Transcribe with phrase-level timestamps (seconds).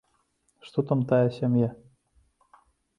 [0.69, 1.69] Што там тая сям'я?